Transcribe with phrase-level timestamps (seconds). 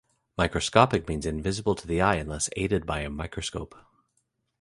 [0.35, 3.75] Microscopic means invisible to the eye unless aided by a microscope.